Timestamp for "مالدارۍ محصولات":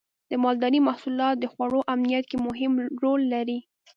0.43-1.35